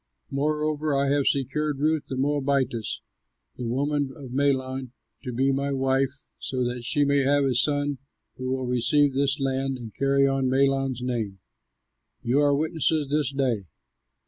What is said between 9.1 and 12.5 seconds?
this land and carry on Mahlon's name. You